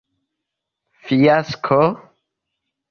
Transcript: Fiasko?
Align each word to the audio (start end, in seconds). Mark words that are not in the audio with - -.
Fiasko? 1.03 1.79